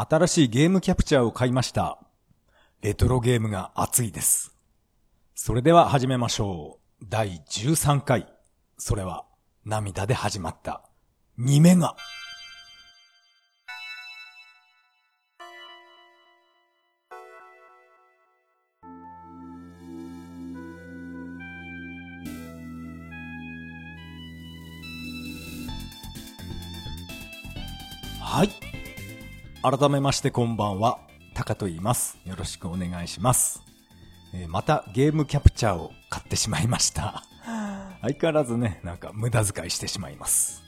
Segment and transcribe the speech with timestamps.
[0.00, 1.98] 新しいゲームキャプチャーを買いました。
[2.82, 4.54] レトロゲームが熱いです。
[5.34, 7.04] それでは始めましょう。
[7.08, 8.32] 第13回。
[8.76, 9.24] それは
[9.64, 10.88] 涙で始まった。
[11.40, 11.96] 2メガ。
[28.20, 28.67] はい。
[29.70, 30.98] 改めましてこんばんは。
[31.34, 32.18] タカと言います。
[32.24, 33.62] よろしくお願いします。
[34.32, 37.22] えーまたゲームキャプチャーを買ってしまいました。
[38.00, 40.62] 相変わらずね、なんか無駄遣いしてしまいます。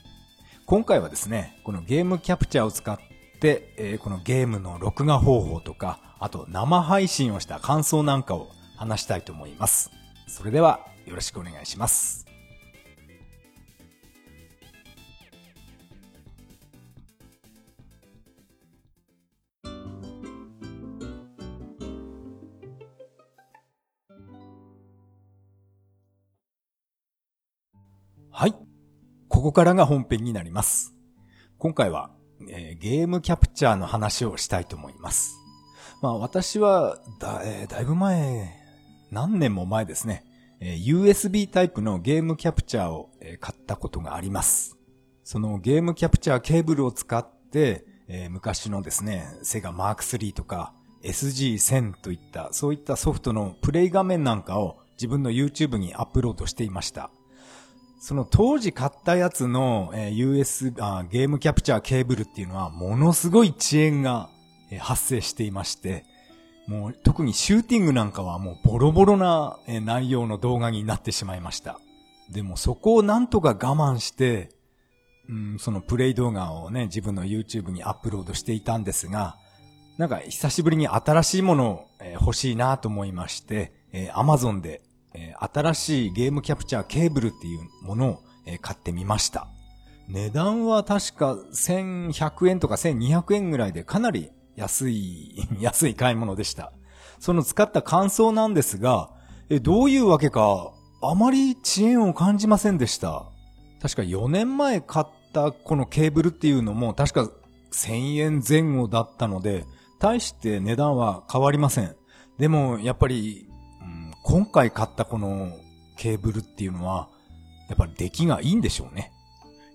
[0.67, 2.99] 今回はですね、このゲームキャプチャーを使っ
[3.39, 9.89] て、えーこのゲームの録画方法とか、あと生配信をした感想なんかを話したいと思います。
[10.27, 12.30] それではよろしくお願いします。
[28.33, 28.55] はい。
[29.27, 30.95] ここからが本編になります。
[31.57, 32.11] 今回は、
[32.49, 35.35] えーゲームキャプチャーの話をしたいと思います。
[36.01, 38.53] まあ私はだ、えーだいぶ前、
[39.11, 40.23] 何年も前ですね、
[40.61, 44.77] えー USB タイプのゲームキャプチャーを、えー買ったことがあります。
[45.25, 57.11] そのゲームキャプチャーケーブルを使って、えー昔のですね、セガマーク3とか SG1000 といった、そういったソフトのプレイ画面なんかを自分の YouTube にアップロードしていました。
[58.01, 64.27] その当時買ったやつの、えー US あ、ゲームキャプチャーケーブルっていうのはものすごい遅延が、
[64.71, 66.05] えー発生していまして、
[66.67, 71.79] もう特にシューティングなんかはもうボロボロな、えー内容の動画になってしまいました。
[72.31, 74.49] でもそこをなんとか我慢して、
[75.29, 79.37] うん、そのプレイ動画をね、自分の YouTube にアップロードしていたんですが、
[79.99, 84.81] なんか久しぶりに新しいものを、えー欲しいなと思いまして、えー Amazon で、
[85.13, 89.47] えー新しいゲームキャプチャーケーブルっていうものを、えー買ってみました。
[90.07, 96.73] 値段は確か1100円とか1200円ぐらいでかなり安い、 安い買い物でした。
[97.19, 99.11] その使った感想なんですが、
[99.49, 103.25] えどういうわけか、あまり遅延を感じませんでした。
[103.81, 107.31] 確か4年前買ったこのケーブルっていうのも確か
[107.71, 109.65] 1000円前後だったので、
[109.99, 111.95] 大して値段は変わりません。
[112.37, 113.47] でも、やっぱり、
[114.31, 115.51] 今回買ったこの
[115.97, 117.09] ケーブルっていうのは、
[117.67, 119.11] やっぱり出来がいいんでしょうね。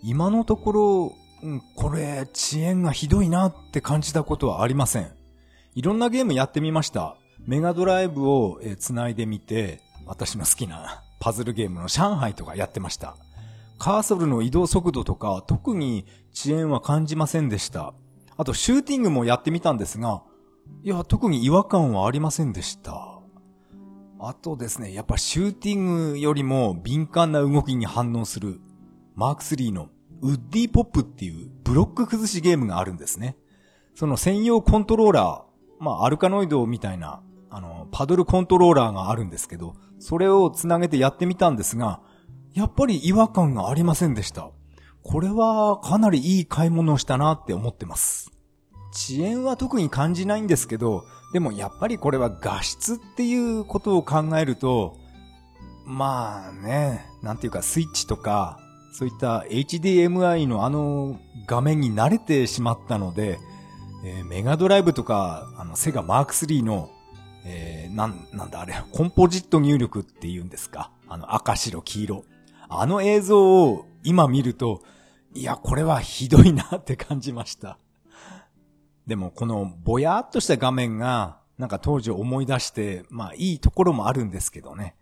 [0.02, 1.12] 今のところ、
[1.42, 5.12] うんこれ、遅延がひどいなって感じたことはありません。
[5.74, 7.18] いろんなゲームやってみました。
[7.46, 13.18] メガドライブを繋いでみて、私の好きな パズルゲームの上海とかやってました。
[13.76, 17.92] カーソルの移動速度とか特に遅延は感じませんでした。
[18.38, 20.22] あとシューティングもやってみたんですが、
[20.82, 23.05] いや、特に違和感はありませんでした。
[24.28, 28.60] あとですね、やっぱシューティングよりも敏感な動きに反応する
[29.14, 29.88] マーク3の
[30.20, 33.36] ウッディポップっていうブロック崩しゲームがあるんですね。
[33.94, 42.00] その専用コントローラー、まあアルカノイドみたいな、あの、パドルコントローラーがあるんですけど、それをつなげてやってみたんですが、
[42.52, 44.50] やっぱり違和感がありませんでした。
[45.04, 48.35] これはかなりいい買い物をしたなって思ってます。
[48.96, 54.96] 遅延は特に感じないんですけど、でもやっぱりこれは画質っていうことを考えると、
[55.84, 58.58] まあね、なんていうかスイッチとか、
[58.92, 63.38] そういった HDMI のあの画面に慣れてしまったので、
[64.04, 66.90] えーメガドライブとか、あの、セガマーク3の、
[67.44, 70.90] えーなん、なんだあれ、コンポジット入力っていうんですか？
[71.08, 72.24] あの、赤白黄色。
[72.68, 74.82] あの映像を今見ると、
[75.34, 77.78] いや、これはひどいなって感じました。
[79.06, 84.96] でも、このぼやっとした画面が、なんか当時思い出して、まあいいところもあるんですけどね。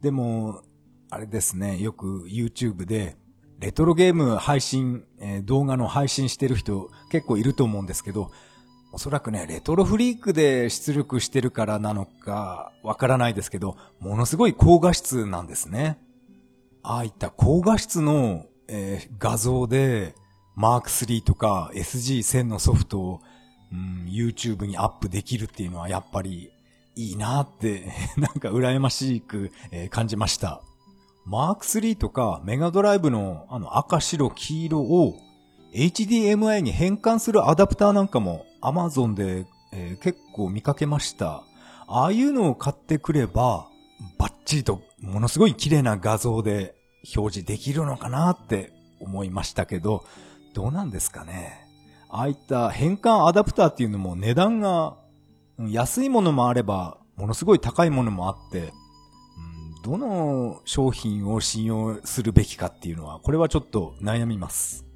[0.00, 0.62] でも、
[1.10, 3.16] あれですね、よく YouTube で、
[3.58, 8.30] レトロゲーム配信、えー動画の配信してる人結構いると思うんですけど、
[8.92, 15.98] おそらくね、レトロフリークで出力してるからなのか、わからないですけど、ものすごい高画質なんですね。
[16.82, 20.14] ああいった高画質の、えー画像で、
[20.54, 23.20] マーク3とか SG1000 のソフトを、
[23.72, 26.50] うん、YouTube にアップできるっていうのはやっぱり
[26.94, 29.52] いいなって、 なんか羨ましく、
[29.90, 30.62] 感じました。
[31.24, 35.16] マーク3とかメガドライブのあの赤白黄色を
[35.74, 39.46] HDMI に変換するアダプターなんかも Amazon で、
[40.00, 41.42] 結構見かけました。
[41.86, 43.68] ああいうのを買ってくれば、
[44.18, 46.74] バッチリとものすごい綺麗な画像で
[47.16, 50.04] 表示できるのかなって思いましたけど、
[50.54, 51.65] どうなんですかね。
[52.16, 54.96] ああいった変換アダプターっていうのも値段が
[55.58, 58.72] 安いものもあれば、ものすごい高いものもあって、
[59.84, 64.86] どの商品を信用するべきかっていうのは、これはちょっと悩みます。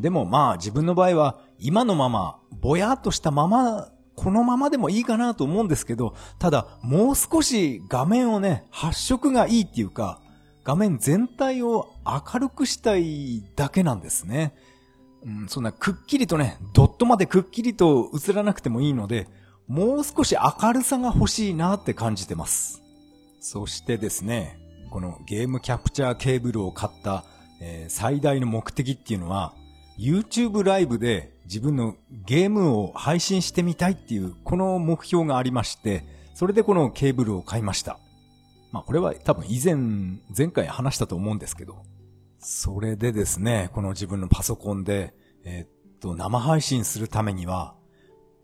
[0.00, 10.20] でもまあ自分の場合は今のまま、ぼやっとしたまま、このままでもいいかなと思うんですけど、ただもう少し画面をね、発色がいいっていうか、
[10.64, 14.54] 画面全体を明るくしたいだけなんですね。
[15.24, 19.28] うん、そんなくっきりとね、ドットまでくっきりと映らなくてもいいので、
[19.66, 22.82] もう少し明るさが欲しいなって感じてます。
[23.40, 24.58] そしてですね、
[24.90, 27.24] このゲームキャプチャーケーブルを買った、
[27.60, 29.54] えー、最大の目的っていうのは、
[29.98, 36.04] YouTube ライブで自分のゲームを配信してみたいっていう、この目標がありまして、
[36.34, 37.98] それでこのケーブルを買いました。
[38.70, 39.76] まあこれは多分以前、
[40.36, 41.82] 前回話したと思うんですけど、
[42.38, 45.14] それでですね、この自分のパソコンで、
[45.44, 45.68] えー、っ
[46.00, 47.74] と、生配信するためには、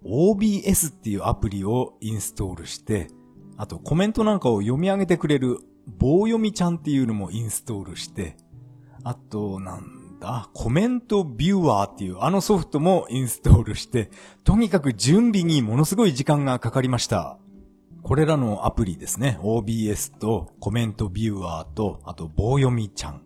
[0.04, 3.08] OBS っていうアプリをインストールして、
[3.56, 8.36] あとコメントなんかを読み上げてくれる棒読みちゃんっていうのもインストールして、
[9.04, 14.10] あと、なんだ、コメントビューアーっていうあのソフトもインストールして、
[14.42, 17.38] とにかく準備にものすごい時間がかかりました。
[18.02, 19.38] これらのアプリですね。
[19.40, 23.23] OBS とコメントビューアーと、あと棒読みちゃん。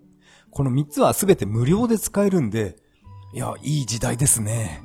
[0.58, 2.74] この3つはすべて無料で使えるんで、
[3.32, 4.82] いや、いい時代ですね。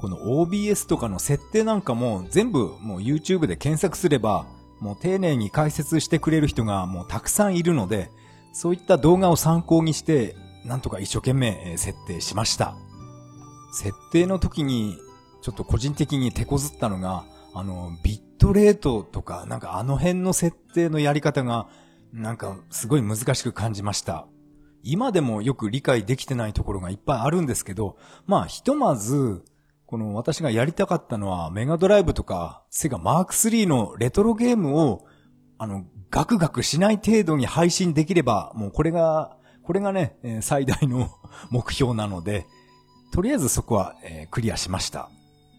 [0.00, 4.46] この OBS とかの設定なんかも全部もう YouTube で検索すれば
[4.80, 8.10] もう丁寧に解説してくれる人がもうたくさんいるので、
[8.52, 12.74] そういった動画を参考にして、なんとか一生懸命設定しました。
[13.72, 14.98] 設定の時に、
[15.40, 21.68] ちょっと個人的に手こずったのが、あの、ビットレートとか、なんかあの辺の設定のやり方が、
[22.12, 24.26] なんかすごい難しく感じました。
[24.86, 27.96] 今でもよく理解できてないところがいっぱいあるんですけど、
[28.26, 29.44] まあひとまず、
[29.84, 35.04] この私がやりたかったのはメガドライブとかセガマーク3のレトロゲームを
[35.58, 41.10] あのガクガクしない程度に配信できればもうこれが、これがね、最大の
[41.50, 42.46] 目標なので、
[43.12, 45.10] とりあえずそこは、えクリアしました。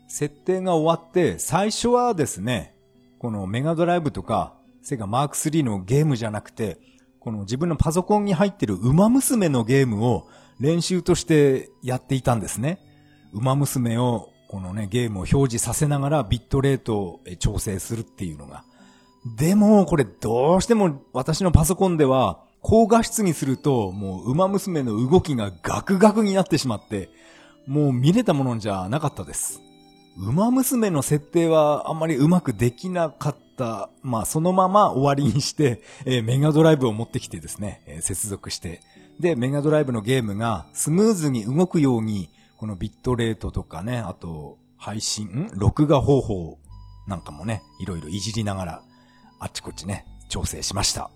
[0.07, 2.75] 設定が終わって最初はですね、
[3.19, 6.79] このメガドライブとかセガマーク3のゲームじゃなくて、
[7.27, 10.29] この自分のパソコンに入ってる馬娘のゲームを
[10.61, 12.79] 練習としてやっていたんですね。
[13.33, 18.63] 馬娘をこのね、ゲームを表示させながらビットレートを調整するっていうのが。
[19.35, 27.09] でも、これどうしても私のパソコンでは、高画質にすると、もう馬娘の動きがガクガクになってしまって、
[27.65, 29.59] もう見れたものじゃなかったです。
[30.17, 33.89] 馬娘の設定はあんまりうまくできなかった。
[34.01, 38.81] まあそのまま終わりにして、えー、メガドライブを持ってきてですね、えー、接続して。
[39.19, 46.59] で、メガドライブのゲームがスムーズに動くように、このビットレートとかね、あと、配信、録画方法
[47.07, 48.81] なんかもね、いろいろいじりながら、
[49.39, 51.09] あちこちね、調整しました。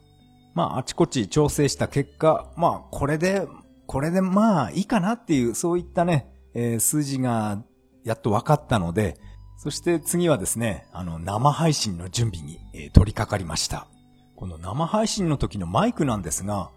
[0.54, 3.48] まあ、あちこち調整した結果、まあ、これで、
[3.88, 7.64] これでまあ、いいかなっていう、そういったね、えー、数字が、
[8.04, 9.18] やっと分かったので、
[9.58, 13.88] そして次はですね、あの、生配信の準備に、え、取り掛かりました。
[14.36, 16.72] この生配信の時のマイクなんですが、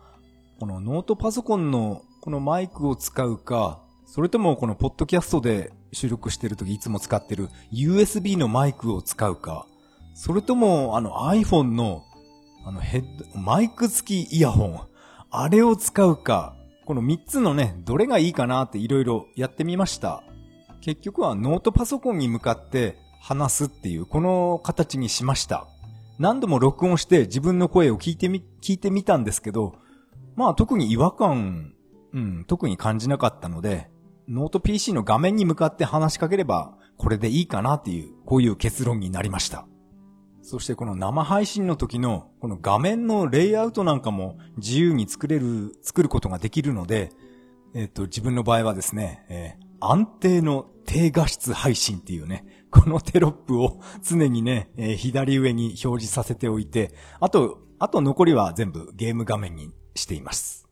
[0.61, 9.67] このノートパソコンのこのマイクを使うか、それともこのポッドキャストで収録してるときいつも使ってる USB のマイクを使うか、
[10.15, 12.05] それともあの iPhone の
[12.67, 14.81] あのヘッド、マイク付きイヤホン、
[15.31, 16.55] あれを使うか、
[16.85, 20.23] この3つのね、どれがいいかなっていろいろやってみました。
[20.85, 25.67] 結局はノートパソコンに向かって話すっていうこの形にしました。
[26.19, 29.77] 何度も録音して自分の声を聞いてみ、聞いてみたんですけど、
[30.37, 31.73] まあ特に違和感、
[32.13, 33.89] うん、特に感じなかったので、
[34.29, 39.67] ノート PC の画面に向かって話しかければ、これでいいかなっていう、こういう結論になりました。
[40.43, 47.11] そしてこの生配信の時の、この画面のレイアウトなんかも自由に作れる、作ることができるので、
[47.75, 60.69] えっ、と、自分の場合はですね、えー、安定の低画質配信っていうね、このテロップを常にね、えー、左上に表示させておいて、あと、あと残りは全部ゲーム画面にしています。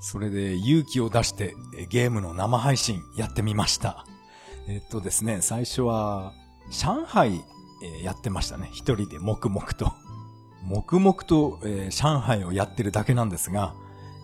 [0.00, 1.54] それで勇気を出して
[1.88, 4.04] ゲームの生配信やってみました。
[4.68, 6.34] えっとですね、最初は
[6.70, 7.42] 上海
[8.02, 8.68] やってましたね。
[8.72, 9.92] 一人で黙々と。
[10.62, 13.74] 黙々と、え、上海をやってるだけなんですが、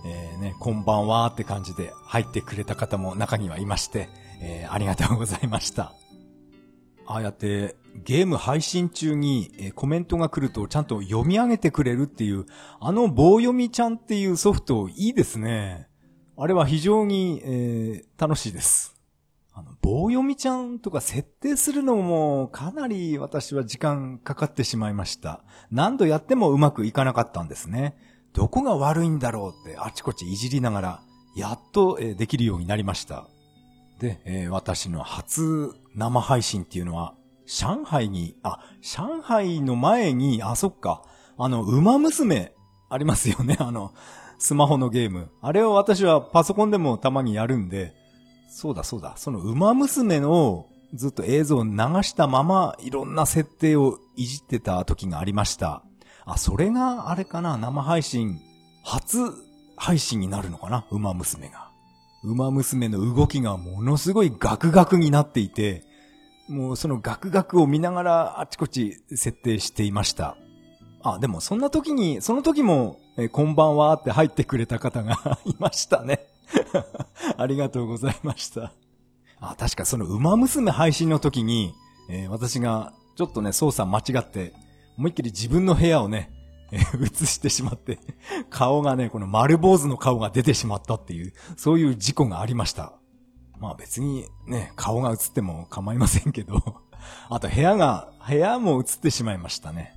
[0.04, 4.08] えー、ね、こんばんはって感じで入ってくれた方も中にはいまして、
[4.40, 5.92] えー、ありがとうございました。
[7.06, 12.46] ああやってゲーム配信中に、コメントが来るとちゃんと読み上げてくれるっていう、
[12.80, 15.88] あの棒読みちゃんっていうソフトいいですね。
[16.36, 18.96] あれは非常に、えー、楽しいです。
[19.52, 25.42] あの、棒読みちゃんとか設定するのもかなり私は時間かかってしまいました。
[25.70, 27.96] 何度やってもうまくいかなかったんですね。
[28.32, 31.00] どこが悪いんだろうってあちこちいじりながら、
[31.36, 33.26] やっと、できるようになりました。
[34.00, 37.14] で、私の初生配信っていうのは、
[37.46, 41.02] 上海に、あ、上海の前に、あ、そっか、
[41.36, 42.54] あの、馬娘、
[42.88, 43.92] ありますよね、 あの、
[44.38, 45.30] スマホのゲーム。
[45.40, 47.94] あれを私はパソコンでもたまにやるんで、
[48.48, 51.70] そうだそうだ、その馬娘のずっと映像を流
[52.02, 55.84] したままいろんな設定をいじってた時がありました。
[56.32, 58.40] あ、それがあれかな、生配信、
[58.82, 59.18] 初
[59.76, 61.70] 配信になるのかな、馬娘が。
[62.22, 65.84] 馬娘の動きがものすごいガクガクになっていて、
[66.48, 70.36] もうそのガクガクを見ながらあちこち設定していました。
[71.02, 76.20] あ、でもそんな時に、その時もえ、こんばんはって入ってくれた方が いましたね
[77.36, 78.72] ありがとうございました。
[79.40, 81.74] あ、確かその馬娘配信の時に、
[82.08, 84.54] えー、私がちょっとね、操作間違って、
[85.00, 86.30] 思いっきり自分の部屋をね、
[86.70, 87.98] 映してしまって
[88.50, 92.92] 顔がね、この丸坊主の顔が出てしまったっていう、そういう事故がありました。
[93.58, 96.62] まあ別にね、顔が映っても構いませんけど
[97.30, 99.94] あと部屋が、部屋も映ってしまいましたね。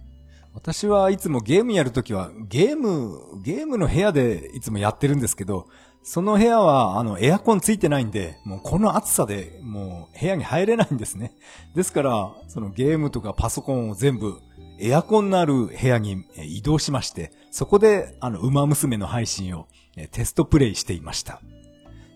[0.53, 5.67] 私はいつもゲームやるときは、ゲーム、ゲームの部屋でいつもやってるんですけど、
[6.03, 11.33] その部屋は、あの、エアコンついてないんで、もうこの暑さで、もう部屋に入れないんですね。
[11.75, 14.41] ですから、そのゲームとかパソコンを全部、
[14.85, 19.67] エアコンのある部屋に移動しまして、そこで、あの、馬娘の配信を
[20.11, 21.41] テストプレイしていました。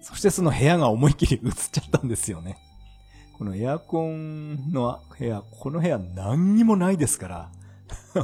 [0.01, 2.57] そしてその部屋が思いっきり映っちゃったんですよね。
[3.37, 7.51] このエアコンの部屋、この部屋何にもないですから、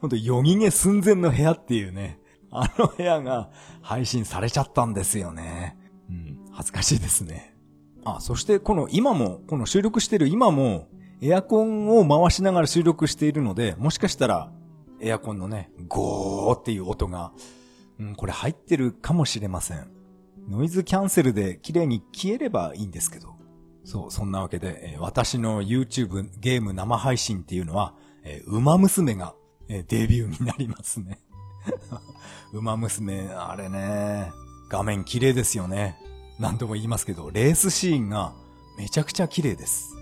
[0.00, 2.18] ほんと、夜逃げ寸前の部屋っていうね、
[2.50, 3.50] あの部屋が
[3.82, 5.76] 配信されちゃったんですよね。
[6.10, 7.54] うん、恥ずかしいですね。
[8.04, 10.88] あ、そしてこの今も、この収録してる今も、
[11.20, 14.52] エアコンを回しながら収録しているので、もしかしたら、
[15.00, 17.32] エアコンのね、ゴーっていう音が、
[17.98, 19.90] うん、これ入ってるかもしれません。
[20.48, 23.34] ノイズキャンセルで綺麗に消えればいいんですけど。
[23.84, 29.34] そう、そんなわけで、私の YouTube ゲーム生配信っていうのは、えー、馬娘が、
[29.68, 31.18] デビューになりますね。
[32.52, 34.32] 馬娘、あれね、
[34.70, 35.98] 画面綺麗ですよね。
[36.38, 38.32] 何度も言いますけど、レースシーンが
[38.78, 39.97] めちゃくちゃ綺麗です。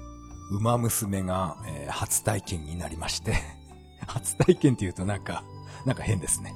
[0.51, 3.35] 馬娘が、えー、初体験になりまして
[4.07, 5.45] 初体験って言うとなんか、
[5.85, 6.55] なんか変ですね。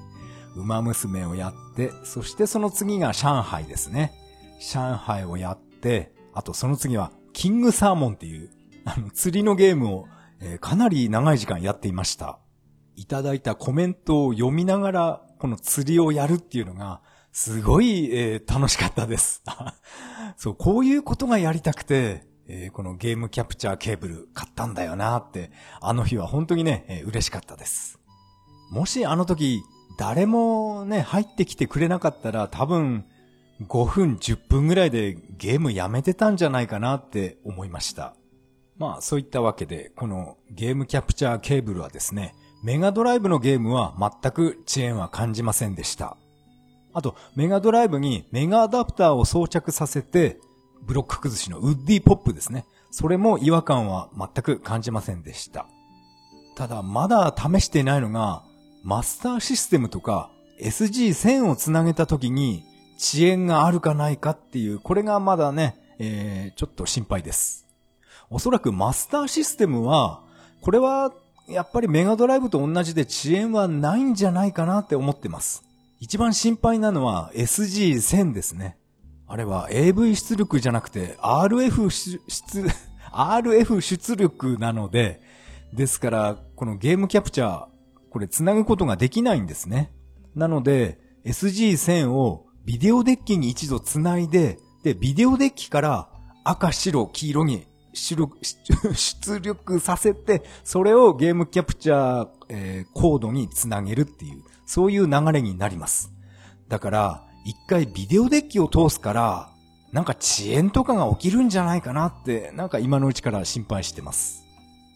[0.55, 4.13] 馬娘をやって、そしてその次が上海ですね。
[4.61, 8.51] 上海をやって、あとその次はキングサーモンっていう、
[8.85, 10.07] あの、釣りのゲームを
[10.41, 12.39] えー、かなり長い時間やっていました。
[12.97, 19.43] いただいたコメントを読みながら、この釣りをやるっていうのが、すごい、えー、楽しかったです。
[20.37, 28.01] そう、こういうことがやりたくて、えー、このゲームキャプチャーケーブル買ったんだよなって、あの日は本当にね、えー、嬉しかったです。
[28.73, 29.63] もしあの時、
[29.99, 33.05] 誰もね、入ってきてくれなかったら多分
[33.69, 38.17] 5分10分ぐらいでゲームやめてたんじゃないかなって思いました。
[38.79, 46.17] まあそういったわけで、このゲームキャプチャーケーブルはですね、メガドライブのゲームは全く遅延は感じませんでした。
[46.93, 50.41] あと、メガドライブにメガアダプターを装着させて、
[50.83, 52.67] ブロック崩しのウッディポップですね。
[52.91, 55.67] それも違和感は全く感じませんでした。
[56.57, 58.43] ただ、まだ試していないのが、
[58.83, 62.65] マスターシステムとか SG1000 をつなげた時に
[62.97, 67.67] 遅延があるかないかっていう、これがまだね、えー、ちょっと心配です。
[68.29, 70.23] おそらくマスターシステムは、
[70.61, 71.13] これは
[71.49, 75.65] やっぱりメガドライブと同じで遅延はないんじゃないかなって思ってます。
[75.99, 78.77] 一番心配なのは SG1000 ですね。
[79.33, 82.21] あれは AV 出力じゃなくて RF 出、
[83.13, 85.21] RF 出力なので、
[85.73, 87.67] ですから、このゲームキャプチャー、
[88.11, 89.93] これ繋ぐことができないんですね。
[90.35, 96.09] なので、SG1000 をビデオデッキに一度繋いで、で、ビデオデッキから
[96.43, 106.13] 赤、白、黄色に出力、 出力させて、それをゲームキャプチャー、えー、コードにつなげるっていう、そういう流れになります。
[106.69, 109.51] だから、一回ビデオデッキを通すから、
[109.93, 114.45] なんか遅延とかが起きるんじゃないかなって、なんか今のうちから心配してます。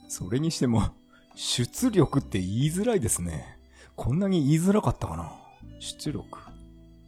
[0.08, 0.90] それにしても、
[1.34, 3.58] 出力って言いづらいですね。
[3.96, 5.32] こんなに言いづらかったかな
[5.80, 6.38] 出力。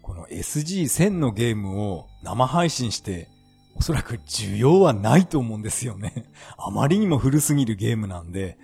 [0.02, 3.28] この SG1000 のゲームを生配信して
[3.74, 6.30] おそらく需要はないと思うんですよね。
[6.56, 8.56] あまりにも古すぎるゲームなんで。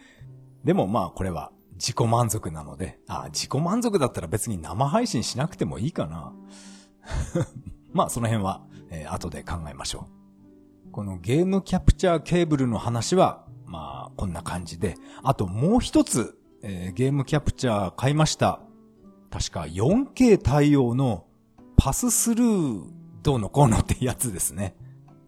[0.65, 1.51] でもまあこれは
[1.83, 6.33] 自己満足なので、あ、自己満足だったら別に生配信しなくてもいいかな。
[7.93, 10.07] まあその辺は、えー、後で考えましょ
[10.89, 10.93] う。
[10.93, 14.95] このゲームキャプチャーケーブルの話は、まあ、こんな感じで。
[15.25, 18.61] あともう一つ、えー、ゲームキャプチャー買いました。
[19.33, 21.27] 確か 4K 対応の
[21.77, 22.85] パススルー
[23.25, 24.77] どうのこうのってやつですね。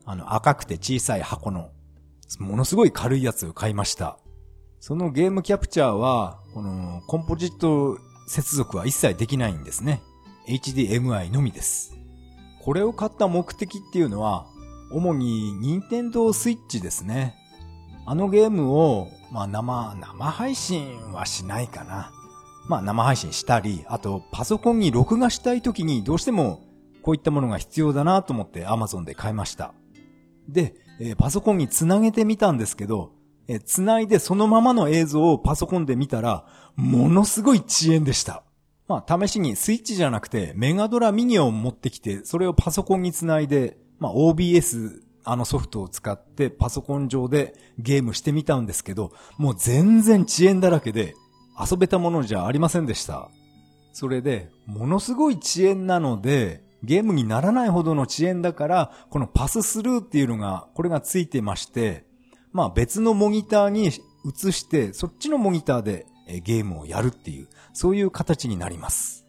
[0.05, 1.71] あの赤くて小さい箱の、
[2.39, 4.19] ものすごい軽いやつを買いました。
[4.87, 10.03] そのゲームキャプチャーは、このコンポジット接続は一切できないんですね。
[10.47, 11.97] HDMI のみです。
[12.61, 14.45] これを買った目的っていうのは、
[14.93, 17.35] 主に任天堂スイッチですね。
[18.05, 22.13] あのゲームを、まあ生、生配信はしないかな。
[22.69, 26.61] まあ生配信したり、あとパソコンに録画したい時にどうしても
[27.01, 29.73] こういったものが必要だなと思って Amazon で買いました。
[30.47, 33.13] で、えー、パソコンにつなげてみたんですけど、
[33.49, 36.47] えー、つないでそのままの映像をパソコンで見たら、
[36.77, 38.43] ものすごい遅延でした。
[38.89, 51.15] まあ試しにスイッチじゃなくてメガドラミニを持ってきて、それをパソコンにつないで、まあ OBS あのソフトを使ってパソコン上でゲームしてみたんですけど、もう全然遅延だらけで、
[51.59, 53.31] 遊べたものじゃありませんでした。
[53.93, 62.05] それで、ものすごい遅延なので、ゲームにならないほどの遅延だから、このパススルーっていうのが、これがついてまして、
[62.55, 66.07] まあ別のモニターに移して、そっちのモニターで
[66.45, 69.27] ゲームをやるっていう、そういう形になります。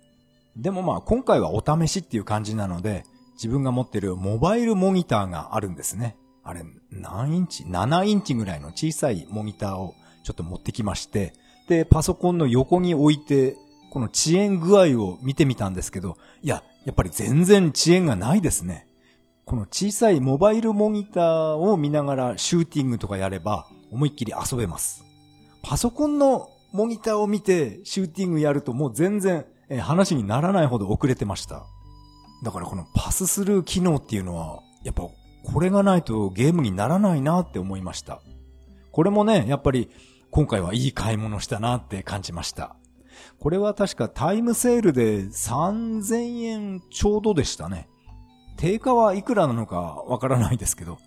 [0.56, 3.04] でもまあ今回はお試しっていう感じなので、
[3.34, 6.16] 自分が持ってるモバイルモニターがあるんですね。
[6.44, 11.34] あれ、何インチ ?7 インチぐらいの小さいモニターをちょっと持ってきまして、
[11.68, 13.58] で、パソコンの横に置いて、
[13.90, 18.85] この遅延具合を見てみたんですけど、いや、やっぱり全然遅延がないですね。
[19.46, 25.06] この小さいモバイルモニターを見ながらシューティングとかやれば思いっきり遊べます。
[25.62, 29.46] パソコンのモニターを見てシューティングやるともう全然
[29.82, 31.64] 話にならないほど遅れてました。
[32.44, 38.22] だからこのパススルー機能っていうのは、やっぱこれがないとゲームにならないなって思いました。
[38.92, 39.92] これもね、やっぱり
[40.32, 42.76] 今回はいい買い物したなって感じました。
[43.40, 47.88] これは確かタイムセールで3000円ちょうどでしたね。
[48.58, 49.76] 定価はいくらなのか
[50.08, 50.98] わからないですけど、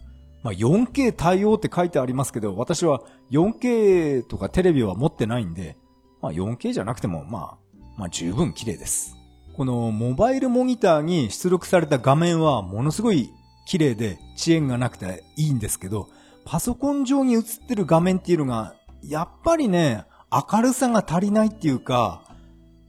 [0.43, 5.77] まあ、4K 対応って書いてありますけど、私は 4K とかテレビは持ってないんで、
[6.21, 7.59] まあ、4K じゃなくても、まあ、
[7.97, 9.17] まあ、十分綺麗です。
[9.57, 13.31] このモバイルモニターに出力された画面はものすごい
[13.67, 16.09] 綺麗で遅延がなくていいんですけど、
[16.45, 22.23] パソコン上に映ってる画面っていうのがやっぱりね、明るさが足りないっていうか、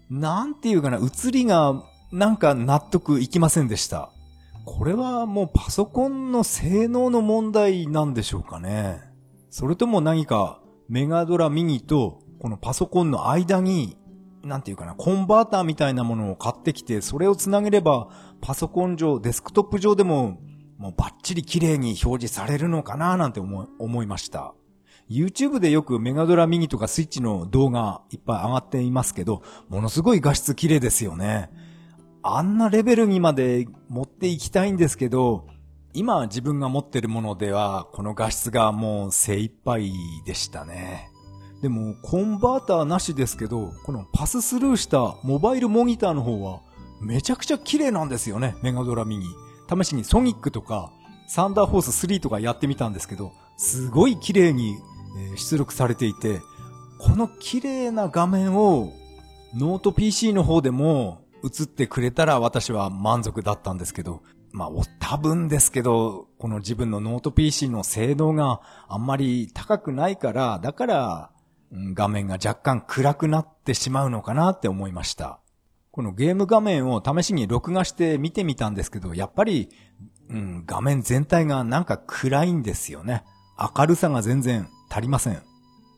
[0.09, 4.11] なんていうかな、映りがなんか納得いきませんでした。
[4.71, 9.01] これはもうパソコンの性能の問題なんでしょうかね。
[9.49, 13.97] それとも何かメガドラミニとこのパソコンの間に、
[14.43, 18.09] なんていうかな、コンバーターみたいなものを買ってきて、それをつなげれば
[18.41, 20.39] パソコン上、デスクトップ上でも
[20.77, 24.53] もうバッチリ綺麗に表示されるのかななんて思いました。
[25.09, 31.49] YouTube でよくメガドラミニとかスイッチの動画いっぱい上がっていますけど、ものすごい画質綺麗ですよね。
[32.21, 35.47] あんなレベルにまで持っていきたいんですけど、
[35.93, 39.93] 今自分が持ってるものでは、この画質がもう精一杯
[40.25, 41.09] でしたね。
[41.61, 46.61] でも、コンバーターなしですけど、このパススルーしたモバイルモニターの方は、
[47.01, 49.25] めちゃくちゃ綺麗なんですよね、メガドラミニ。
[49.69, 50.91] 試しにソニックとか、
[51.27, 54.77] サンダーホース3とかやってみたんですけど、すごい綺麗に
[55.35, 56.41] 出力されていて、
[56.99, 58.91] この綺麗な画面を
[59.55, 64.21] ノート PC の方でも映ってくれたら私は満足だったんですけど、
[64.51, 71.31] まあ、多分ですけど、この自分のノート PC の性能があんまり高くないから、だから、
[71.71, 75.39] 画面が若干暗くなってしまうのかなって思いました。
[75.91, 79.69] このゲーム画面を試しに録画して見てみたんですけど、やっぱり、
[80.29, 83.23] うん、画面全体がなんか暗いんですよね。
[83.77, 85.41] 明るさが全然足りません。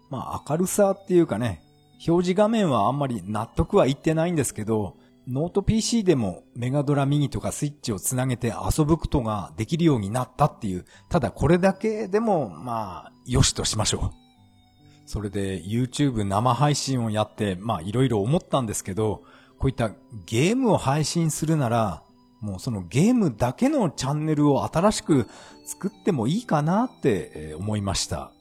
[0.10, 1.62] まあ明るさっていうかね、
[2.08, 14.21] 表示画面はあんまり納得はいってないんですけど、ノート PC でもメガドラミニとかスイッチをつなげて遊ぶことができるようになったっていう、ただこれだけでもまあ、良しとしましょう。
[15.05, 19.23] それで YouTube 生配信をやって、まあいろいろ思ったんですけど、
[19.60, 19.91] こういった
[20.25, 22.03] ゲームを配信するなら、
[22.39, 25.27] もうそのゲームだけのチャンネルを新しく
[25.65, 28.31] 作ってもいいかなって思いました。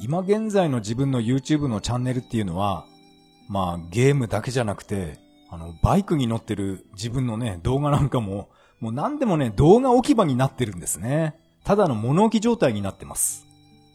[0.00, 2.84] 今現在の自分の YouTube のチャンネルっていうのは、
[3.48, 11.34] まあゲームだけじゃなくて、あの、バイクに乗ってる自分のね、動画なんかも、もう何でもね、動画置き場になってるんですね。
[11.64, 13.46] ただの物置状態になってます。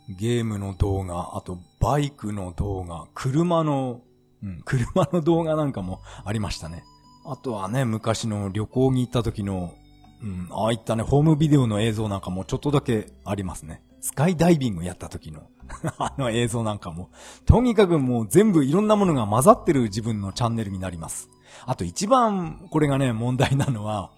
[0.09, 4.01] ゲームの動画、あとバイクの動画、車の、
[4.43, 6.83] うん、車の動画なんかも ありましたね。
[7.25, 9.73] あとはね、昔の旅行に行った時の、
[10.21, 13.81] うん、ああいったね、ホームビデオの映像なんかもちょっとだけありますね。
[14.01, 15.43] スカイダイビングやった時の
[15.97, 17.09] あの映像なんかも、
[17.45, 21.29] とにかくもう全部いろんなものが混ざってる自分のチャンネルになります。
[21.65, 24.11] あと一番これがね、問題なのは、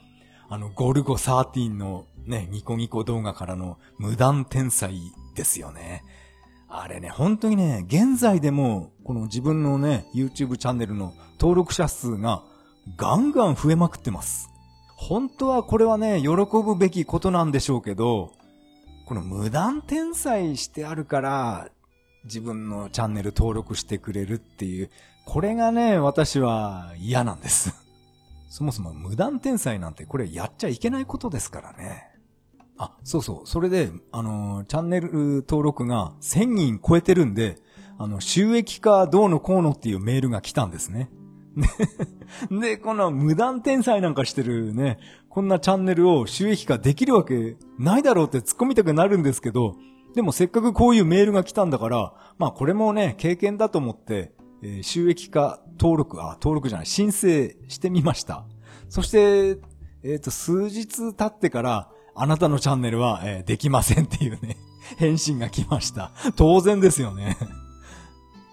[0.49, 4.93] あの、ゴルゴ13のね、ニコニコ動画からの無断天才
[5.35, 6.03] ですよね。
[6.67, 12.43] あれね、本当にね、現在でも、この自分のね、YouTube チャンネルの登録者数が
[12.97, 14.49] ガンガン増えまくってます。
[14.95, 18.31] 本当はこれはね、喜ぶべきことなんでしょうけど、
[19.05, 21.69] この無断転載してあるから、
[22.23, 24.89] 自分のチャンネル登録してくれるっていう、
[25.25, 27.73] これがね、私は嫌なんです。
[28.49, 32.09] そもそも無断転載なんてこれやっちゃいけないことですからね。
[32.77, 33.47] あ、そうそう。
[33.47, 35.11] それで、あのチャンネル
[35.47, 37.57] 登録が1000人超えてるんで、
[37.97, 41.09] あの、収益化どうのこうのっていうメールが来たんですね。
[42.51, 44.97] で、この無断転載なんかしてるね、
[45.35, 49.75] こんなチャンネルを収益化できるわけないだろうって突っ込みたくなるんですけど、
[50.15, 54.31] でもせっかくこういうメールが来たんだから、まあこれもね、経験だと思って、
[54.63, 58.45] えー、収益化登録、あ、登録じゃない、申請してみました。
[58.87, 64.55] そして、えっ、ー、と、数日経ってから、あなたのチャンネルは、えー、できませんっていうね、
[64.99, 66.13] 返信が来ました。
[66.37, 67.35] 当然ですよね。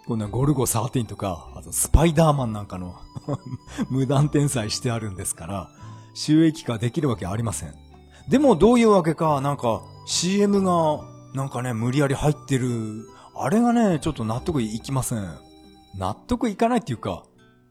[0.09, 2.97] こんなゴルゴ13とか、あとスパイダーマンなんかの
[3.89, 5.71] 無断転載してあるんですから、
[6.15, 7.75] 収益化できるわけありません。
[8.29, 13.07] でもどういうわけか、なんか CM がなんかね、無理やり入ってる。
[13.35, 15.29] あれがね、ちょっと納得いきません。
[15.97, 17.25] 納得いかないっていうか、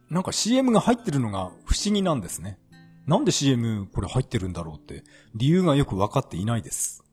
[0.09, 2.59] なんか CM が入ってるのが不思議なんですね。
[3.05, 5.03] なんで CM これ入ってるんだろうって、
[5.35, 7.03] 理由がよくわかっていないです。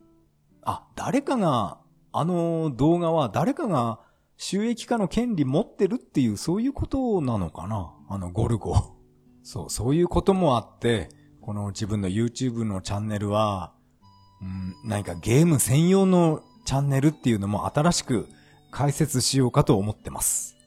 [0.62, 1.78] あ、誰かが、
[2.12, 4.00] あの動画は誰かが
[4.38, 8.96] 収益化の権利持ってるっていう、そういうことなのかなあの、ゴルゴ。
[9.42, 11.10] そう、そういうこともあって、
[11.48, 13.72] この自分の YouTube のチャンネルは、
[14.42, 18.28] うん、何かゲーム専用のチャンネルっていうのも新しく
[18.70, 20.58] 解説しようかと思ってます。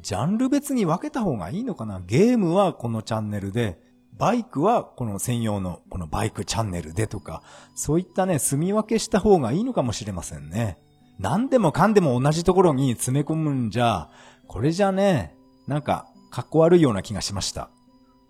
[0.00, 2.00] ジャンル別に分けた方がいいのかな？
[2.00, 3.78] ゲームはこのチャンネルで、
[4.16, 7.42] バイクはこの専用のこのバイクチャンネルでとか、
[7.74, 10.78] そういったね、住み分けした方がいいのかもしれませんね。
[11.18, 14.08] 何でもかんでも同じところに詰め込むんじゃ、
[14.46, 17.68] これじゃね、なんか、かっこ悪いような気がしました。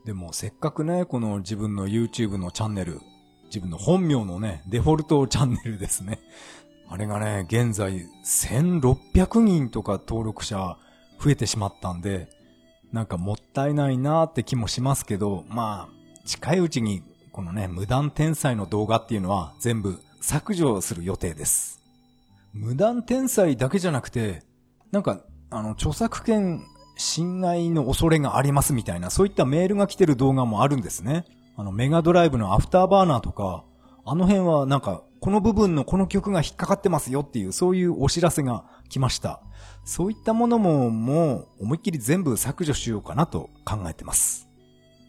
[0.09, 3.03] でも、せっかくね、この自分の YouTube のチャンネル、
[3.49, 6.19] 自分の本名のね、デフォルトチャンネルですね。
[6.89, 10.79] あれがね、現在1600人とか登録者
[11.23, 12.31] 増えてしまったんで、
[12.91, 21.83] なんかもったいないなーって気もしますけど、まあ、近いうちにこのね、無断転載の動画っていうのは全部削除する予定です。
[22.55, 24.43] 無断転載だけじゃなくて、
[24.91, 26.63] なんか、あの、著作権
[26.99, 31.25] 侵害の恐れがありますみたいな、そういったメールが来てる動画もあるんですね。
[31.57, 33.65] あの、メガドライブのアフターバーナーとか、
[34.05, 39.41] あの辺はなんか、この部分のこの曲が引っかかってますよっていう、そういうお知らせが来ました。
[39.85, 44.49] そういったものも、もう、思いっきり全部削除しようかなと考えてます。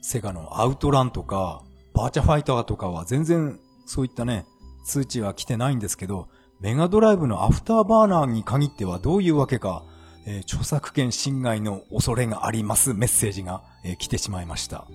[0.01, 4.45] セガのアウトランとか、バーチャファイターとかは全然、そういったね、
[4.85, 9.83] 通知は来てないんですけど、メガドライブのアフターバーナーに限ってはどういうわけか、
[10.29, 14.85] えー、著作権侵害の恐れがありますメッセージが、えー、来てしまいました。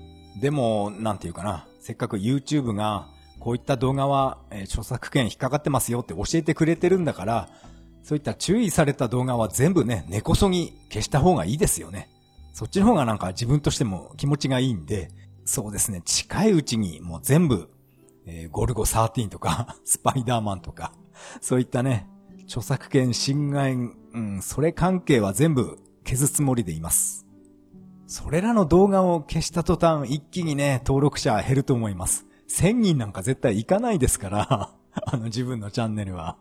[0.41, 3.09] でも、なんていうかな、せっかく YouTube が
[3.41, 7.49] こういった動画は、えー、著作権引っかかってますよって教えてくれてるんだから、
[8.05, 12.11] そういった注意された動画は全部ね、根こそぎ消した方がいいですよね。
[12.53, 15.09] そっちの方がなんか自分としても気持ちがいいんで、
[15.45, 17.71] そうですね、近いうちにもう全部、
[18.27, 20.93] えー、ゴルゴ13とか、 スパイダーマンとか、
[21.41, 22.07] そういったね、
[22.45, 23.77] 著作権侵害、
[24.15, 27.27] うん、それ関係は全部消すつもりでいます。
[28.07, 32.27] それらの動画を消した途端、一気にね、登録者減ると思います。
[32.49, 36.37] 1000人なんか絶対いかないですから、 あの自分のチャンネルは。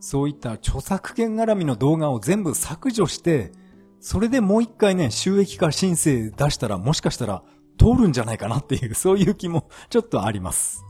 [0.00, 3.52] そういった著作権絡みの動画を全部削除して、
[4.00, 7.42] それでもう一回ね、収益化申請出したらもしかしたら
[7.78, 10.84] 通るんじゃないかなっていう、そういう気もちょっとあります。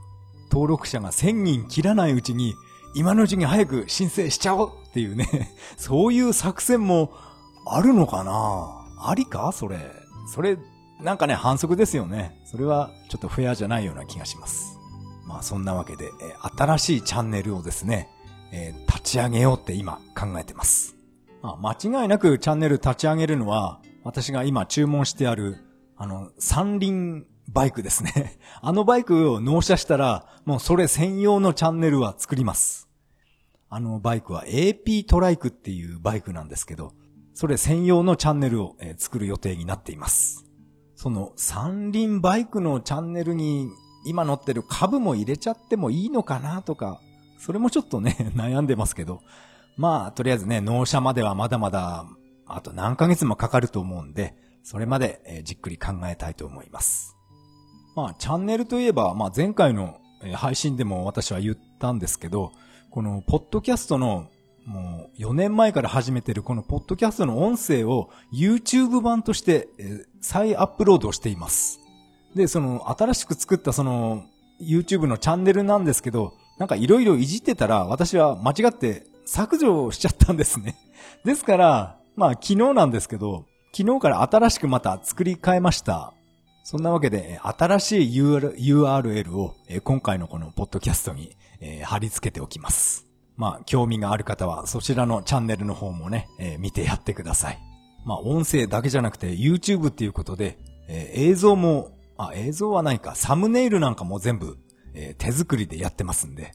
[0.50, 2.54] 登録者が1000人切らないうちに
[2.94, 7.12] 今のうちに早く申請しちゃおうっていうね、 そういう作戦も
[7.66, 8.86] あるのかな？
[8.98, 9.52] ありか？
[9.52, 9.78] それ。
[10.26, 10.56] それ、
[11.02, 12.40] なんかね、反則ですよね。
[12.46, 14.78] それはちょっとフェアじゃないような気がします。
[15.26, 18.08] まあそんなわけで、え新しいチャンネルをですね、
[18.52, 20.96] えー、立ち上げようって今考えてます。
[21.42, 25.58] あ間違いなくチャンネル立ち上げるのは、私が今注文してある、
[25.98, 28.38] あの、三輪バイクですね。
[28.62, 32.85] あのバイクを納車したら、もうそれ専用のチャンネルは作ります。
[33.68, 36.92] あのバイクは AP トライクっていうバイクなんですけど、
[37.34, 40.46] それ専用のチャンネルを、作る予定になっています。
[40.94, 43.68] その三輪バイクのチャンネルに
[44.06, 47.00] 今乗ってる株も入れちゃってもいいのかなとか、
[47.38, 49.20] それもちょっとね、 悩んでますけど。
[49.76, 52.06] まあ、とりあえずね、納車まではまだまだ、
[52.46, 57.14] あと何ヶ月もかかると思うんで、それまで、じっくり考えたいと思います。
[57.94, 59.98] まあ、チャンネルといえば、まあ前回の
[60.34, 62.52] 配信でも私は言ったんですけど、
[62.96, 64.30] このポッドキャストの
[64.64, 69.68] もう4年前から始めてるこのポッドキャストの音声を YouTube 版として
[70.22, 71.78] 再アップロードしています。
[72.34, 74.24] で、その新しく作ったその
[74.62, 80.74] YouTube のチャンネルなんですけど、なんかいろいろいじってたら私は間違って削除しちゃったんですね。
[81.22, 86.14] ですから、まあ昨日なんですけど、昨日から新しくまた作り変えました。
[86.64, 89.54] そんなわけで、新しい URL を
[89.84, 93.06] 今回のこのポッドキャストにえ貼り付けておきます。
[93.36, 97.58] まあ、興味がある方はそちらのチャンネルの方もねえ、見てやってください。
[98.04, 104.58] まあ、音声だけじゃなくて YouTube っていうことでえ、映像も、あ、映像はないか、サムネイルなんかも全部、
[104.94, 106.52] え手作りでやってますんで。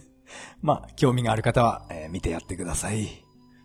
[0.60, 3.24] まあ、興味がある方は、え見てやってください。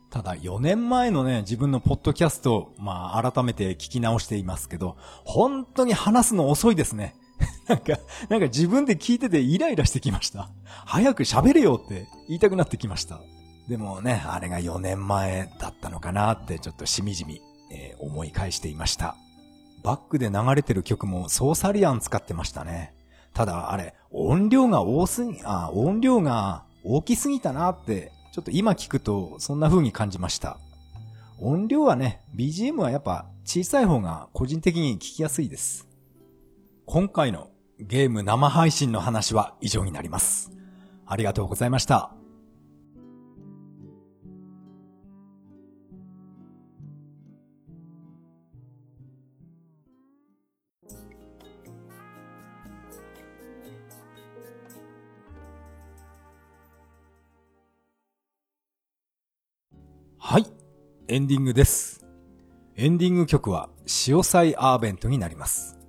[0.09, 7.15] ただ4年前のね、自分のポッドキャスト、まあ改めて聞き直していますけど、本当に話すの遅いですね。
[7.67, 7.99] なんか、
[8.29, 10.49] なんか自分で聞いててイライラしてきました。
[10.85, 13.21] 早く喋れよって言いたくなってきました。
[13.67, 19.15] でもね、あれが4年前だったのかなってちょっとしみじみ、えー、思い返していました。
[19.83, 22.93] バックで流れてる曲もソーサリアン使ってましたね。
[23.33, 30.57] ただあれ、音量が多すぎ、あ、音量が大きすぎたなってちょっと今聞くとそんな風に感じました。
[31.39, 35.87] 音量はね、BGM はやっぱ小さい方が個人的に聞きやすいです。
[36.85, 37.49] 今回の
[37.85, 40.51] ゲーム生配信の話は以上になります。
[41.05, 42.11] ありがとうございました。
[60.17, 60.45] はい。
[61.09, 62.05] エンディングです。
[62.77, 65.82] エンディング曲は、潮祭アーベントになります。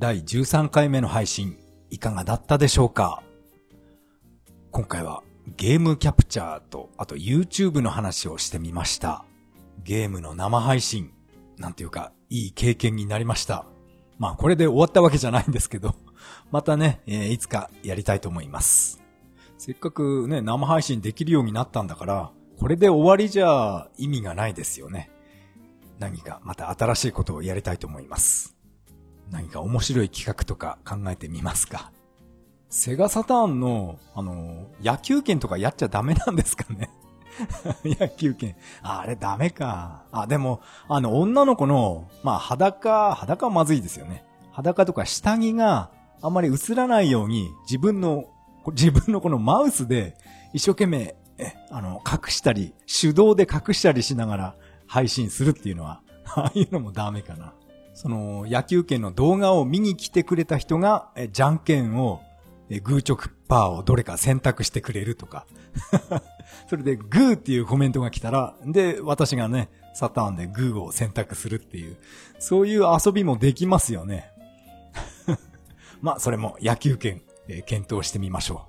[0.00, 1.58] 第13回目の配信、
[1.90, 3.22] いかがだったでしょうか？
[4.70, 5.22] 今回は、
[5.58, 9.26] ゲームキャプチャーと、あと YouTube の話をしてみました。
[9.84, 11.12] ゲームの生配信、
[11.58, 13.66] なんていうか、いい経験になりました。
[14.18, 15.94] まあ、これで終わったわけじゃないんですけど、
[16.50, 19.02] またね、えー、いつかやりたいと思います。
[19.58, 25.10] せっかくね、生配信できるようになったんだから、これで終わりじゃ意味がないですよね。
[25.98, 28.59] 何かまた新しいことをやりたいと思います。
[29.30, 31.92] 何か面白い企画とか考えてみますか？
[32.68, 36.90] セガサターンの、あの、野球券とかやっちゃダメなんですかね？
[37.84, 38.54] 野球券。
[38.82, 40.04] あ、れダメか。
[40.12, 44.24] あ、でも、あの、女の子の、まあ、裸、裸はまずいですよね。
[44.52, 45.90] 裸とか下着が
[46.22, 48.26] あんまり映らないように、自分の、
[48.72, 50.16] 自分のこのマウスで
[50.52, 51.16] 一生懸命、
[51.70, 54.54] あの、隠したり、手動で隠したりしながら
[54.86, 56.02] 配信するっていうのは、
[56.34, 57.54] ああいうのもダメかな。
[58.00, 62.22] その、野球券の動画を見に来てくれた人が、え、じゃんけんを、
[62.70, 65.46] え、グーチョクパーをどれか選択してくれるとか。
[66.66, 71.98] それで、グーっていうコメントが来たら、で、私がね、サターンでグーを選択するっていう、
[72.38, 74.30] そういう遊びもできますよね。
[76.00, 78.66] まあ、それも野球券、え検討してみましょ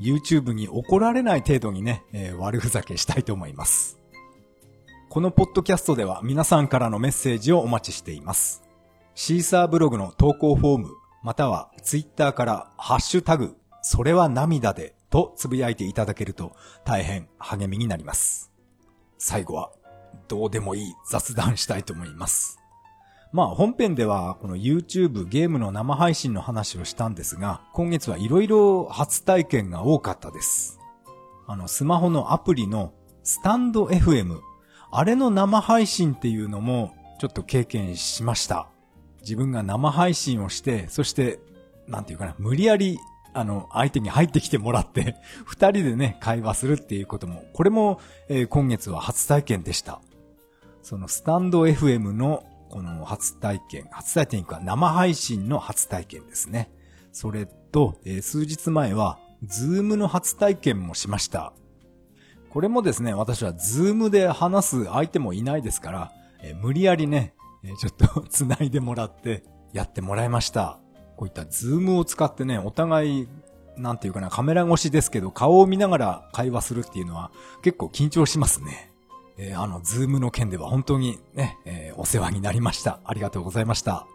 [0.00, 0.02] う。
[0.02, 4.00] YouTube に怒られない程度にね、え、悪ふざけしたいと思います。
[5.08, 8.61] このポッドキャストでは皆さんからのメッセージをお待ちしています。
[9.14, 10.88] シーサーブログの投稿フォーム、
[11.22, 18.50] またはツイッターからハッシュタグ、それは涙でとつぶやいていただけると大変励みになります。
[19.18, 19.70] 最後は
[20.28, 22.58] どうでもいい雑談したいと思います。
[23.32, 30.78] まあ本編ではこの YouTube ゲームの生配信の話をしたんですが、今月はいろいろ初体験が多かったです。
[31.46, 34.40] あのスマホのアプリのスタンド FM、
[34.90, 38.71] あれの生配信っていうのもちょっと経験しました。
[39.22, 41.40] 自分が生配信をして、そして、
[41.88, 42.98] なんていうかな、無理やり
[43.34, 50.00] あの、相手に入ってきてもらって、 二人でね、会話するっていうことも、これも、えー、今月は初体験でした。
[50.82, 56.70] そのスタンド FM のこの初体験、初体験か生配信の初体験ですね。
[57.12, 61.52] それと、えー、数日前は、ズームの初体験もしました。
[62.50, 70.78] これもですね、私はズームで話す相手もいないですから、えー、無理やりね、え、ちょっと繋いでもらってやってもらいました。
[71.16, 73.28] こういったズームを使ってね、お互い、
[73.76, 77.30] なんていうかな、カメラ越しですけど、顔を見ながら会話するっていうのは
[77.62, 78.92] 結構緊張しますね。
[79.38, 83.00] えー、あの、ズームの件では本当にね、えー、お世話になりました。
[83.04, 84.06] ありがとうございました。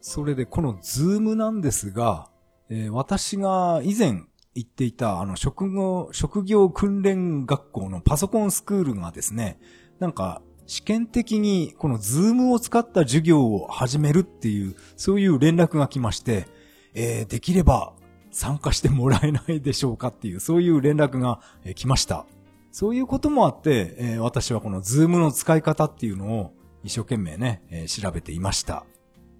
[0.00, 2.28] それで、このズームなんですが、
[2.68, 4.22] えー、私が以前
[4.54, 9.60] 行っていた、あの、職業、職業訓練学校のパソコンスクールがですね、
[10.00, 16.46] なんか、試験的にこのズームを使った授業を始めるっていう、そういう連絡が来まして、
[16.94, 17.92] えー、できれば
[18.30, 21.40] 参加してもらえないでしょうかっていう、そういう連絡が
[21.74, 22.24] 来ました。
[22.70, 28.86] そういうこともあって、えー、私はこのズームの使い方っていうのを一生懸命ね、えー、調べていました。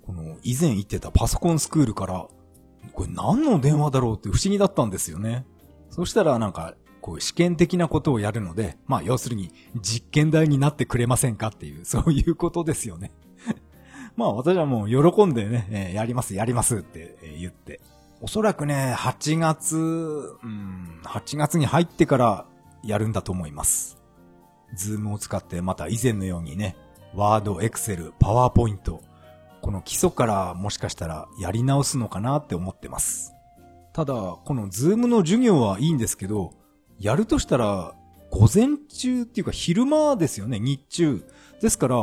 [0.03, 2.29] この以前行ってたパソコンスクールから、
[2.92, 5.47] これ何の電話だろうって不思議だったんですよね。
[5.88, 13.11] そしたらなんか、こう試験的なことをやるので、まあ要するに実験台になってくれませんかっていう、 そういうことですよね。
[14.17, 17.81] まあ私はもう喜んでね、え、やります、やりますって言って。
[18.21, 22.47] おそらくね、8月、うん、8月に入ってから
[22.85, 23.99] やるんだと思います。
[24.75, 26.77] ズームを使ってまた以前のようにね、
[27.15, 29.03] ワード、エクセル、パワーポイント、
[29.61, 33.35] この基礎からもしかしたらやり直すのかなって思ってます。
[33.93, 36.53] ただ、このズームの授業はいいんですけど、
[37.03, 37.95] やるとしたら、
[38.31, 41.25] 午前中っていうか昼間ですよね、日中。
[41.61, 41.97] ですから、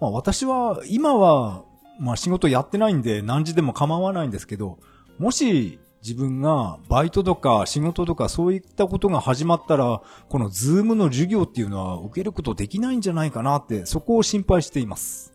[0.00, 1.64] まあ私は、今は、
[1.98, 4.78] まあ仕事やってないんで何時でも構わないんですけど、
[5.18, 15.32] もし自分がバイトとか仕事とかそういったことが始まったら、このズームの授業っていうのは受けることできないんじゃないかなって、そこを心配しています。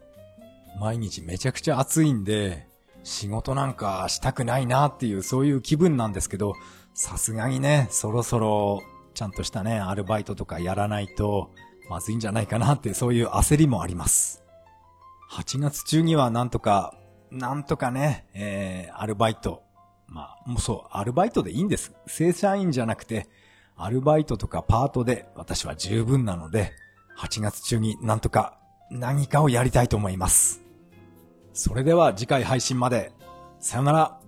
[0.80, 2.68] 毎日めちゃくちゃ暑いんで、
[3.04, 6.54] 仕事なんかしたくないなっていうそういう気分なんですけど、
[6.94, 8.82] さすがにね、そろそろ
[9.20, 11.52] ちゃんとしたね、アルバイトとかやらないと
[11.90, 14.46] まずいんじゃないかなってそういう焦りもあります。
[15.30, 16.96] 8月中にはなんとか、
[17.30, 19.64] なんとかね、えー、アルバイト。
[20.08, 21.94] まあ、もうそう、アルバイトでいいんです。
[22.08, 23.28] 正社員じゃなくて、
[23.76, 26.72] アルバイトとかパートで私は十分なので、
[27.18, 28.58] 8月中になんとか
[28.90, 30.62] 何かをやりたいと思います。
[31.52, 33.12] それでは次回配信まで。
[33.60, 34.19] さよなら。